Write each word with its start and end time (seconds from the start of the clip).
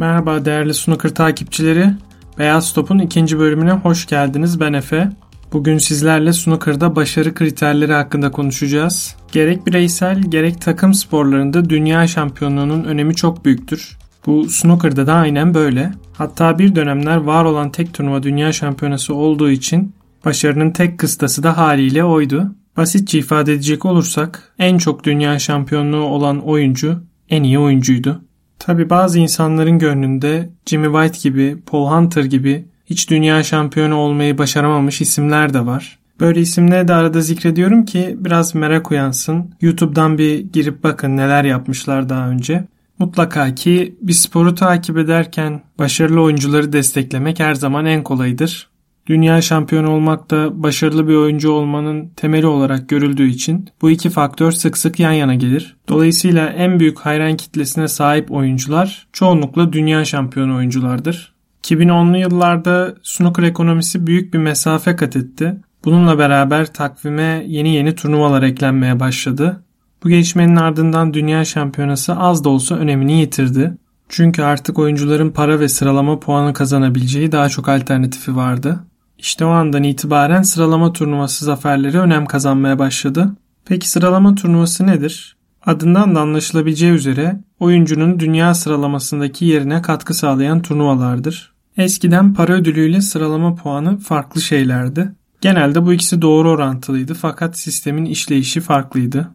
Merhaba 0.00 0.44
değerli 0.44 0.74
snooker 0.74 1.14
takipçileri. 1.14 1.90
Beyaz 2.38 2.72
Top'un 2.72 2.98
ikinci 2.98 3.38
bölümüne 3.38 3.72
hoş 3.72 4.06
geldiniz. 4.06 4.60
Ben 4.60 4.72
Efe. 4.72 5.10
Bugün 5.52 5.78
sizlerle 5.78 6.32
snooker'da 6.32 6.96
başarı 6.96 7.34
kriterleri 7.34 7.92
hakkında 7.92 8.30
konuşacağız. 8.30 9.16
Gerek 9.32 9.66
bireysel 9.66 10.22
gerek 10.22 10.60
takım 10.60 10.94
sporlarında 10.94 11.70
dünya 11.70 12.06
şampiyonluğunun 12.06 12.84
önemi 12.84 13.14
çok 13.14 13.44
büyüktür. 13.44 13.98
Bu 14.26 14.48
snooker'da 14.48 15.06
da 15.06 15.14
aynen 15.14 15.54
böyle. 15.54 15.92
Hatta 16.12 16.58
bir 16.58 16.74
dönemler 16.74 17.16
var 17.16 17.44
olan 17.44 17.70
tek 17.70 17.94
turnuva 17.94 18.22
dünya 18.22 18.52
şampiyonası 18.52 19.14
olduğu 19.14 19.50
için 19.50 19.94
başarının 20.24 20.70
tek 20.70 20.98
kıstası 20.98 21.42
da 21.42 21.58
haliyle 21.58 22.04
oydu. 22.04 22.54
Basitçe 22.76 23.18
ifade 23.18 23.52
edecek 23.52 23.84
olursak 23.84 24.54
en 24.58 24.78
çok 24.78 25.04
dünya 25.04 25.38
şampiyonluğu 25.38 26.04
olan 26.04 26.38
oyuncu 26.38 27.02
en 27.30 27.42
iyi 27.42 27.58
oyuncuydu. 27.58 28.29
Tabi 28.60 28.90
bazı 28.90 29.18
insanların 29.18 29.78
gönlünde 29.78 30.50
Jimmy 30.66 30.86
White 30.86 31.28
gibi, 31.28 31.56
Paul 31.66 31.90
Hunter 31.90 32.24
gibi 32.24 32.64
hiç 32.86 33.10
dünya 33.10 33.42
şampiyonu 33.42 33.94
olmayı 33.94 34.38
başaramamış 34.38 35.00
isimler 35.00 35.54
de 35.54 35.66
var. 35.66 35.98
Böyle 36.20 36.40
isimleri 36.40 36.88
de 36.88 36.94
arada 36.94 37.20
zikrediyorum 37.20 37.84
ki 37.84 38.16
biraz 38.18 38.54
merak 38.54 38.90
uyansın. 38.90 39.50
YouTube'dan 39.60 40.18
bir 40.18 40.38
girip 40.38 40.84
bakın 40.84 41.16
neler 41.16 41.44
yapmışlar 41.44 42.08
daha 42.08 42.28
önce. 42.28 42.64
Mutlaka 42.98 43.54
ki 43.54 43.94
bir 44.02 44.12
sporu 44.12 44.54
takip 44.54 44.98
ederken 44.98 45.62
başarılı 45.78 46.22
oyuncuları 46.22 46.72
desteklemek 46.72 47.40
her 47.40 47.54
zaman 47.54 47.86
en 47.86 48.02
kolayıdır. 48.02 48.69
Dünya 49.10 49.42
şampiyonu 49.42 49.90
olmak 49.90 50.30
da 50.30 50.62
başarılı 50.62 51.08
bir 51.08 51.14
oyuncu 51.14 51.50
olmanın 51.50 52.08
temeli 52.16 52.46
olarak 52.46 52.88
görüldüğü 52.88 53.28
için 53.28 53.68
bu 53.82 53.90
iki 53.90 54.10
faktör 54.10 54.52
sık 54.52 54.78
sık 54.78 55.00
yan 55.00 55.12
yana 55.12 55.34
gelir. 55.34 55.76
Dolayısıyla 55.88 56.46
en 56.46 56.80
büyük 56.80 56.98
hayran 56.98 57.36
kitlesine 57.36 57.88
sahip 57.88 58.32
oyuncular 58.32 59.08
çoğunlukla 59.12 59.72
dünya 59.72 60.04
şampiyonu 60.04 60.56
oyunculardır. 60.56 61.34
2010'lu 61.62 62.16
yıllarda 62.16 62.94
snooker 63.02 63.42
ekonomisi 63.42 64.06
büyük 64.06 64.34
bir 64.34 64.38
mesafe 64.38 64.96
kat 64.96 65.16
etti. 65.16 65.56
Bununla 65.84 66.18
beraber 66.18 66.72
takvime 66.72 67.44
yeni 67.46 67.74
yeni 67.74 67.94
turnuvalar 67.94 68.42
eklenmeye 68.42 69.00
başladı. 69.00 69.64
Bu 70.04 70.08
gelişmenin 70.08 70.56
ardından 70.56 71.14
dünya 71.14 71.44
şampiyonası 71.44 72.16
az 72.16 72.44
da 72.44 72.48
olsa 72.48 72.74
önemini 72.74 73.20
yitirdi. 73.20 73.76
Çünkü 74.08 74.42
artık 74.42 74.78
oyuncuların 74.78 75.30
para 75.30 75.60
ve 75.60 75.68
sıralama 75.68 76.20
puanı 76.20 76.52
kazanabileceği 76.52 77.32
daha 77.32 77.48
çok 77.48 77.68
alternatifi 77.68 78.36
vardı. 78.36 78.80
İşte 79.20 79.44
o 79.44 79.48
andan 79.48 79.82
itibaren 79.82 80.42
sıralama 80.42 80.92
turnuvası 80.92 81.44
zaferleri 81.44 81.98
önem 81.98 82.26
kazanmaya 82.26 82.78
başladı. 82.78 83.32
Peki 83.64 83.90
sıralama 83.90 84.34
turnuvası 84.34 84.86
nedir? 84.86 85.36
Adından 85.66 86.14
da 86.14 86.20
anlaşılabileceği 86.20 86.92
üzere 86.92 87.40
oyuncunun 87.58 88.20
dünya 88.20 88.54
sıralamasındaki 88.54 89.44
yerine 89.44 89.82
katkı 89.82 90.14
sağlayan 90.14 90.62
turnuvalardır. 90.62 91.52
Eskiden 91.76 92.34
para 92.34 92.52
ödülüyle 92.52 93.00
sıralama 93.00 93.54
puanı 93.54 93.98
farklı 93.98 94.40
şeylerdi. 94.40 95.12
Genelde 95.40 95.86
bu 95.86 95.92
ikisi 95.92 96.22
doğru 96.22 96.50
orantılıydı 96.50 97.14
fakat 97.14 97.58
sistemin 97.58 98.04
işleyişi 98.04 98.60
farklıydı. 98.60 99.30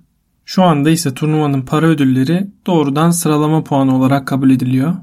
Şu 0.46 0.64
anda 0.64 0.90
ise 0.90 1.14
turnuvanın 1.14 1.62
para 1.62 1.86
ödülleri 1.86 2.48
doğrudan 2.68 3.12
sıralama 3.12 3.64
puanı 3.64 3.98
olarak 3.98 4.28
kabul 4.28 4.50
ediliyor. 4.50 4.96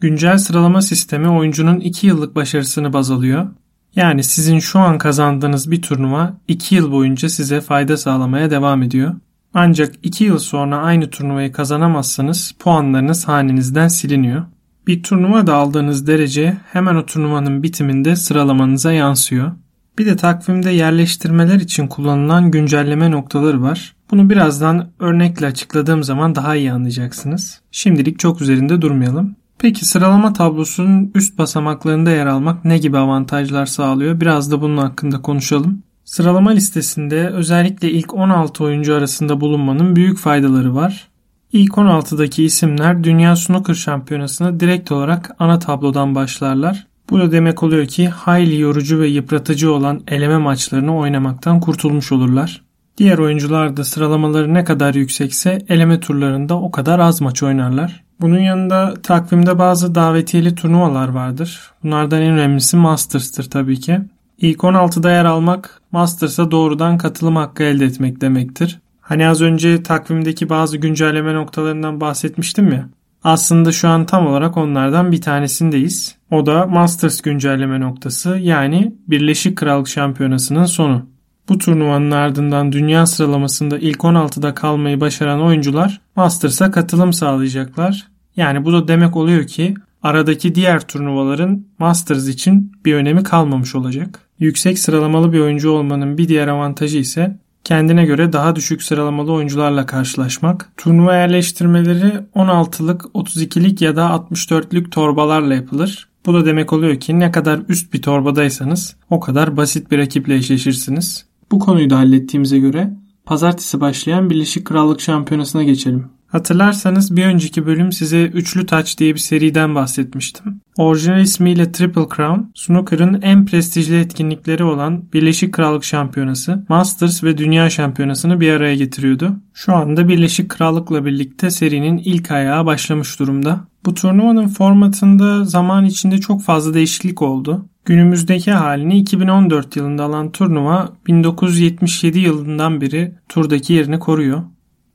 Güncel 0.00 0.38
sıralama 0.38 0.82
sistemi 0.82 1.28
oyuncunun 1.28 1.80
2 1.80 2.06
yıllık 2.06 2.34
başarısını 2.36 2.92
baz 2.92 3.10
alıyor 3.10 3.48
yani 3.96 4.24
sizin 4.24 4.58
şu 4.58 4.78
an 4.78 4.98
kazandığınız 4.98 5.70
bir 5.70 5.82
turnuva 5.82 6.34
2 6.48 6.74
yıl 6.74 6.92
boyunca 6.92 7.28
size 7.28 7.60
fayda 7.60 7.96
sağlamaya 7.96 8.50
devam 8.50 8.82
ediyor. 8.82 9.14
Ancak 9.54 9.94
2 10.02 10.24
yıl 10.24 10.38
sonra 10.38 10.78
aynı 10.78 11.10
turnuvayı 11.10 11.52
kazanamazsanız 11.52 12.54
puanlarınız 12.58 13.28
hanenizden 13.28 13.88
siliniyor. 13.88 14.42
Bir 14.86 15.02
turnuva 15.02 15.46
da 15.46 15.54
aldığınız 15.54 16.06
derece 16.06 16.56
hemen 16.72 16.94
o 16.94 17.06
turnuvanın 17.06 17.62
bitiminde 17.62 18.16
sıralamanıza 18.16 18.92
yansıyor. 18.92 19.52
Bir 19.98 20.06
de 20.06 20.16
takvimde 20.16 20.70
yerleştirmeler 20.70 21.60
için 21.60 21.86
kullanılan 21.86 22.50
güncelleme 22.50 23.10
noktaları 23.10 23.62
var. 23.62 23.96
Bunu 24.10 24.30
birazdan 24.30 24.88
örnekle 24.98 25.46
açıkladığım 25.46 26.04
zaman 26.04 26.34
daha 26.34 26.56
iyi 26.56 26.72
anlayacaksınız. 26.72 27.60
Şimdilik 27.70 28.18
çok 28.18 28.40
üzerinde 28.40 28.82
durmayalım. 28.82 29.36
Peki 29.58 29.84
sıralama 29.84 30.32
tablosunun 30.32 31.10
üst 31.14 31.38
basamaklarında 31.38 32.10
yer 32.10 32.26
almak 32.26 32.64
ne 32.64 32.78
gibi 32.78 32.98
avantajlar 32.98 33.66
sağlıyor? 33.66 34.20
Biraz 34.20 34.50
da 34.50 34.60
bunun 34.60 34.76
hakkında 34.76 35.22
konuşalım. 35.22 35.82
Sıralama 36.04 36.50
listesinde 36.50 37.28
özellikle 37.28 37.90
ilk 37.90 38.14
16 38.14 38.64
oyuncu 38.64 38.94
arasında 38.94 39.40
bulunmanın 39.40 39.96
büyük 39.96 40.18
faydaları 40.18 40.74
var. 40.74 41.08
İlk 41.52 41.72
16'daki 41.72 42.44
isimler 42.44 43.04
Dünya 43.04 43.36
Snooker 43.36 43.74
Şampiyonası'na 43.74 44.60
direkt 44.60 44.92
olarak 44.92 45.36
ana 45.38 45.58
tablodan 45.58 46.14
başlarlar. 46.14 46.86
Bu 47.10 47.20
da 47.20 47.32
demek 47.32 47.62
oluyor 47.62 47.86
ki 47.86 48.08
hayli 48.08 48.60
yorucu 48.60 49.00
ve 49.00 49.08
yıpratıcı 49.08 49.72
olan 49.72 50.00
eleme 50.08 50.38
maçlarını 50.38 50.96
oynamaktan 50.96 51.60
kurtulmuş 51.60 52.12
olurlar. 52.12 52.62
Diğer 52.98 53.18
oyuncular 53.18 53.76
da 53.76 53.84
sıralamaları 53.84 54.54
ne 54.54 54.64
kadar 54.64 54.94
yüksekse 54.94 55.58
eleme 55.68 56.00
turlarında 56.00 56.60
o 56.60 56.70
kadar 56.70 56.98
az 56.98 57.20
maç 57.20 57.42
oynarlar. 57.42 58.07
Bunun 58.20 58.38
yanında 58.38 58.94
takvimde 59.02 59.58
bazı 59.58 59.94
davetiyeli 59.94 60.54
turnuvalar 60.54 61.08
vardır. 61.08 61.60
Bunlardan 61.82 62.22
en 62.22 62.32
önemlisi 62.32 62.76
Masters'tır 62.76 63.50
tabii 63.50 63.80
ki. 63.80 64.00
İlk 64.38 64.58
16'da 64.58 65.10
yer 65.10 65.24
almak 65.24 65.80
Masters'a 65.92 66.50
doğrudan 66.50 66.98
katılım 66.98 67.36
hakkı 67.36 67.62
elde 67.62 67.84
etmek 67.84 68.20
demektir. 68.20 68.78
Hani 69.00 69.28
az 69.28 69.40
önce 69.40 69.82
takvimdeki 69.82 70.48
bazı 70.48 70.76
güncelleme 70.76 71.34
noktalarından 71.34 72.00
bahsetmiştim 72.00 72.72
ya. 72.72 72.88
Aslında 73.24 73.72
şu 73.72 73.88
an 73.88 74.06
tam 74.06 74.26
olarak 74.26 74.56
onlardan 74.56 75.12
bir 75.12 75.20
tanesindeyiz. 75.20 76.16
O 76.30 76.46
da 76.46 76.66
Masters 76.66 77.20
güncelleme 77.20 77.80
noktası 77.80 78.38
yani 78.38 78.94
Birleşik 79.08 79.58
Krallık 79.58 79.88
Şampiyonası'nın 79.88 80.64
sonu. 80.64 81.06
Bu 81.48 81.58
turnuvanın 81.58 82.10
ardından 82.10 82.72
dünya 82.72 83.06
sıralamasında 83.06 83.78
ilk 83.78 83.98
16'da 83.98 84.54
kalmayı 84.54 85.00
başaran 85.00 85.42
oyuncular 85.42 86.00
Masters'a 86.18 86.70
katılım 86.70 87.12
sağlayacaklar. 87.12 88.08
Yani 88.36 88.64
bu 88.64 88.72
da 88.72 88.88
demek 88.88 89.16
oluyor 89.16 89.46
ki 89.46 89.74
aradaki 90.02 90.54
diğer 90.54 90.80
turnuvaların 90.80 91.64
Masters 91.78 92.28
için 92.28 92.72
bir 92.84 92.94
önemi 92.94 93.22
kalmamış 93.22 93.74
olacak. 93.74 94.20
Yüksek 94.38 94.78
sıralamalı 94.78 95.32
bir 95.32 95.40
oyuncu 95.40 95.70
olmanın 95.70 96.18
bir 96.18 96.28
diğer 96.28 96.48
avantajı 96.48 96.98
ise 96.98 97.38
kendine 97.64 98.04
göre 98.04 98.32
daha 98.32 98.56
düşük 98.56 98.82
sıralamalı 98.82 99.32
oyuncularla 99.32 99.86
karşılaşmak. 99.86 100.72
Turnuva 100.76 101.14
yerleştirmeleri 101.14 102.12
16'lık, 102.34 103.02
32'lik 103.02 103.82
ya 103.82 103.96
da 103.96 104.06
64'lük 104.30 104.90
torbalarla 104.90 105.54
yapılır. 105.54 106.08
Bu 106.26 106.34
da 106.34 106.46
demek 106.46 106.72
oluyor 106.72 107.00
ki 107.00 107.18
ne 107.18 107.32
kadar 107.32 107.60
üst 107.68 107.92
bir 107.92 108.02
torbadaysanız 108.02 108.96
o 109.10 109.20
kadar 109.20 109.56
basit 109.56 109.90
bir 109.90 109.98
rakiple 109.98 110.34
eşleşirsiniz. 110.34 111.26
Bu 111.50 111.58
konuyu 111.58 111.90
da 111.90 111.98
hallettiğimize 111.98 112.58
göre 112.58 112.90
pazartesi 113.28 113.80
başlayan 113.80 114.30
Birleşik 114.30 114.64
Krallık 114.64 115.00
Şampiyonası'na 115.00 115.62
geçelim. 115.62 116.06
Hatırlarsanız 116.26 117.16
bir 117.16 117.24
önceki 117.24 117.66
bölüm 117.66 117.92
size 117.92 118.24
Üçlü 118.24 118.66
Taç 118.66 118.98
diye 118.98 119.14
bir 119.14 119.20
seriden 119.20 119.74
bahsetmiştim. 119.74 120.60
Orijinal 120.76 121.20
ismiyle 121.20 121.72
Triple 121.72 122.06
Crown, 122.16 122.40
snooker'ın 122.54 123.22
en 123.22 123.46
prestijli 123.46 124.00
etkinlikleri 124.00 124.64
olan 124.64 125.12
Birleşik 125.12 125.54
Krallık 125.54 125.84
Şampiyonası, 125.84 126.64
Masters 126.68 127.24
ve 127.24 127.38
Dünya 127.38 127.70
Şampiyonası'nı 127.70 128.40
bir 128.40 128.52
araya 128.52 128.74
getiriyordu. 128.74 129.36
Şu 129.54 129.74
anda 129.74 130.08
Birleşik 130.08 130.48
Krallık'la 130.48 131.04
birlikte 131.04 131.50
serinin 131.50 131.98
ilk 131.98 132.30
ayağı 132.30 132.66
başlamış 132.66 133.20
durumda. 133.20 133.60
Bu 133.86 133.94
turnuvanın 133.94 134.48
formatında 134.48 135.44
zaman 135.44 135.84
içinde 135.84 136.18
çok 136.18 136.42
fazla 136.42 136.74
değişiklik 136.74 137.22
oldu. 137.22 137.66
Günümüzdeki 137.88 138.52
halini 138.52 138.98
2014 138.98 139.76
yılında 139.76 140.04
alan 140.04 140.32
turnuva 140.32 140.88
1977 141.06 142.18
yılından 142.18 142.80
beri 142.80 143.14
turdaki 143.28 143.72
yerini 143.72 143.98
koruyor. 143.98 144.42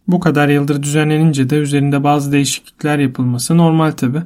Bu 0.08 0.20
kadar 0.20 0.50
yıldır 0.50 0.84
düzenlenince 0.84 1.50
de 1.50 1.56
üzerinde 1.56 2.04
bazı 2.04 2.32
değişiklikler 2.32 3.00
yapılması 3.00 3.58
normal 3.58 3.92
tabi. 3.92 4.22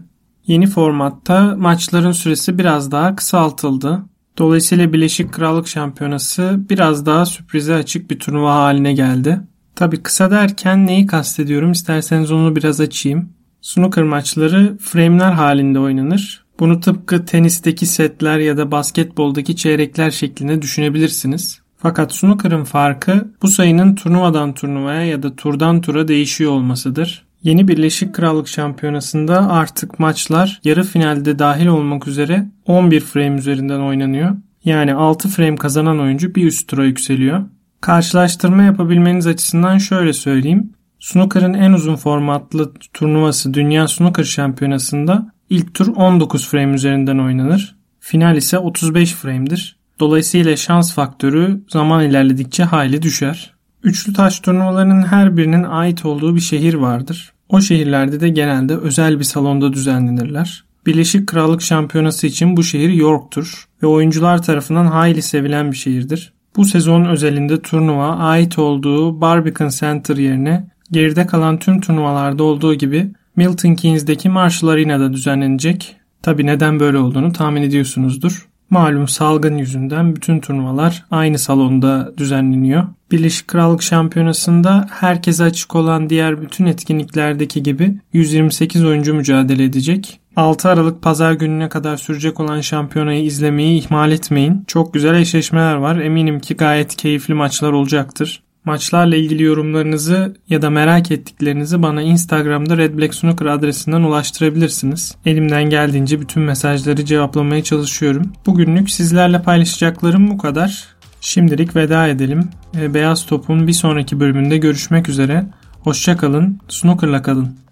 Yeni 0.47 0.67
formatta 0.67 1.55
maçların 1.57 2.11
süresi 2.11 2.57
biraz 2.57 2.91
daha 2.91 3.15
kısaltıldı. 3.15 4.03
Dolayısıyla 4.37 4.93
Birleşik 4.93 5.33
Krallık 5.33 5.67
Şampiyonası 5.67 6.59
biraz 6.69 7.05
daha 7.05 7.25
sürprize 7.25 7.75
açık 7.75 8.11
bir 8.11 8.19
turnuva 8.19 8.55
haline 8.55 8.93
geldi. 8.93 9.41
Tabi 9.75 10.03
kısa 10.03 10.31
derken 10.31 10.87
neyi 10.87 11.05
kastediyorum 11.05 11.71
isterseniz 11.71 12.31
onu 12.31 12.55
biraz 12.55 12.81
açayım. 12.81 13.29
Snooker 13.61 14.03
maçları 14.03 14.77
frame'ler 14.77 15.31
halinde 15.31 15.79
oynanır. 15.79 16.46
Bunu 16.59 16.79
tıpkı 16.79 17.25
tenisteki 17.25 17.85
setler 17.85 18.39
ya 18.39 18.57
da 18.57 18.71
basketboldaki 18.71 19.55
çeyrekler 19.55 20.11
şeklinde 20.11 20.61
düşünebilirsiniz. 20.61 21.61
Fakat 21.77 22.13
snooker'ın 22.13 22.63
farkı 22.63 23.27
bu 23.41 23.47
sayının 23.47 23.95
turnuvadan 23.95 24.53
turnuvaya 24.53 25.05
ya 25.05 25.23
da 25.23 25.35
turdan 25.35 25.81
tura 25.81 26.07
değişiyor 26.07 26.51
olmasıdır. 26.51 27.27
Yeni 27.43 27.67
Birleşik 27.67 28.15
Krallık 28.15 28.47
Şampiyonası'nda 28.47 29.51
artık 29.51 29.99
maçlar 29.99 30.61
yarı 30.63 30.83
finalde 30.83 31.39
dahil 31.39 31.67
olmak 31.67 32.07
üzere 32.07 32.45
11 32.65 32.99
frame 32.99 33.37
üzerinden 33.37 33.79
oynanıyor. 33.79 34.35
Yani 34.65 34.93
6 34.93 35.29
frame 35.29 35.55
kazanan 35.55 35.99
oyuncu 35.99 36.35
bir 36.35 36.45
üst 36.45 36.67
tura 36.67 36.85
yükseliyor. 36.85 37.43
Karşılaştırma 37.81 38.63
yapabilmeniz 38.63 39.27
açısından 39.27 39.77
şöyle 39.77 40.13
söyleyeyim. 40.13 40.73
Snooker'ın 40.99 41.53
en 41.53 41.73
uzun 41.73 41.95
formatlı 41.95 42.73
turnuvası 42.93 43.53
Dünya 43.53 43.87
Snooker 43.87 44.23
Şampiyonası'nda 44.23 45.31
İlk 45.49 45.73
tur 45.73 45.87
19 45.95 46.47
frame 46.47 46.73
üzerinden 46.73 47.17
oynanır. 47.17 47.75
Final 47.99 48.37
ise 48.37 48.57
35 48.57 49.13
frame'dir. 49.13 49.77
Dolayısıyla 49.99 50.57
şans 50.57 50.93
faktörü 50.93 51.61
zaman 51.69 52.05
ilerledikçe 52.05 52.63
hayli 52.63 53.01
düşer. 53.01 53.53
Üçlü 53.83 54.13
taş 54.13 54.39
turnuvalarının 54.39 55.01
her 55.03 55.37
birinin 55.37 55.63
ait 55.63 56.05
olduğu 56.05 56.35
bir 56.35 56.41
şehir 56.41 56.73
vardır. 56.73 57.33
O 57.49 57.61
şehirlerde 57.61 58.19
de 58.19 58.29
genelde 58.29 58.77
özel 58.77 59.19
bir 59.19 59.23
salonda 59.23 59.73
düzenlenirler. 59.73 60.63
Birleşik 60.85 61.27
Krallık 61.27 61.61
Şampiyonası 61.61 62.27
için 62.27 62.57
bu 62.57 62.63
şehir 62.63 62.89
York'tur 62.89 63.67
ve 63.83 63.87
oyuncular 63.87 64.43
tarafından 64.43 64.85
hayli 64.85 65.21
sevilen 65.21 65.71
bir 65.71 65.77
şehirdir. 65.77 66.33
Bu 66.55 66.65
sezon 66.65 67.05
özelinde 67.05 67.61
turnuva 67.61 68.15
ait 68.15 68.59
olduğu 68.59 69.21
Barbican 69.21 69.69
Center 69.69 70.17
yerine 70.17 70.67
geride 70.91 71.27
kalan 71.27 71.59
tüm 71.59 71.81
turnuvalarda 71.81 72.43
olduğu 72.43 72.73
gibi 72.73 73.11
Milton 73.37 73.75
Keynes'deki 73.75 74.29
Marshall 74.29 74.69
Arena'da 74.69 75.13
düzenlenecek. 75.13 75.95
Tabi 76.21 76.45
neden 76.45 76.79
böyle 76.79 76.97
olduğunu 76.97 77.31
tahmin 77.31 77.61
ediyorsunuzdur. 77.61 78.47
Malum 78.69 79.07
salgın 79.07 79.57
yüzünden 79.57 80.15
bütün 80.15 80.39
turnuvalar 80.39 81.05
aynı 81.11 81.39
salonda 81.39 82.13
düzenleniyor. 82.17 82.83
Birleşik 83.11 83.47
Krallık 83.47 83.83
Şampiyonası'nda 83.83 84.87
herkese 84.91 85.43
açık 85.43 85.75
olan 85.75 86.09
diğer 86.09 86.41
bütün 86.41 86.65
etkinliklerdeki 86.65 87.63
gibi 87.63 87.95
128 88.13 88.83
oyuncu 88.83 89.13
mücadele 89.13 89.63
edecek. 89.63 90.19
6 90.35 90.69
Aralık 90.69 91.01
pazar 91.01 91.33
gününe 91.33 91.69
kadar 91.69 91.97
sürecek 91.97 92.39
olan 92.39 92.61
şampiyonayı 92.61 93.23
izlemeyi 93.23 93.79
ihmal 93.79 94.11
etmeyin. 94.11 94.63
Çok 94.67 94.93
güzel 94.93 95.15
eşleşmeler 95.15 95.75
var. 95.75 95.97
Eminim 95.99 96.39
ki 96.39 96.55
gayet 96.55 96.95
keyifli 96.95 97.33
maçlar 97.33 97.71
olacaktır. 97.71 98.43
Maçlarla 98.67 99.15
ilgili 99.15 99.43
yorumlarınızı 99.43 100.37
ya 100.49 100.61
da 100.61 100.69
merak 100.69 101.11
ettiklerinizi 101.11 101.81
bana 101.81 102.01
Instagram'da 102.01 102.77
Red 102.77 102.97
Black 102.97 103.15
Snooker 103.15 103.45
adresinden 103.45 104.01
ulaştırabilirsiniz. 104.01 105.15
Elimden 105.25 105.63
geldiğince 105.63 106.21
bütün 106.21 106.43
mesajları 106.43 107.05
cevaplamaya 107.05 107.63
çalışıyorum. 107.63 108.33
Bugünlük 108.45 108.89
sizlerle 108.89 109.41
paylaşacaklarım 109.41 110.29
bu 110.29 110.37
kadar. 110.37 110.83
Şimdilik 111.21 111.75
veda 111.75 112.07
edelim. 112.07 112.49
Beyaz 112.73 113.25
Top'un 113.25 113.67
bir 113.67 113.73
sonraki 113.73 114.19
bölümünde 114.19 114.57
görüşmek 114.57 115.09
üzere. 115.09 115.45
Hoşçakalın, 115.81 116.59
snooker'la 116.69 117.21
kalın. 117.21 117.66